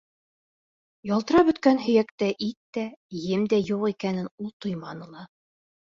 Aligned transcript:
Ялтырап 1.09 1.47
бөткән 1.49 1.77
һөйәктә 1.83 2.31
ит 2.47 2.57
тә, 2.79 2.87
ем 3.35 3.47
дә 3.55 3.61
юҡ 3.69 3.87
икәнен 3.93 4.33
ул 4.47 4.53
тойманы 4.67 5.11
ла. 5.15 5.29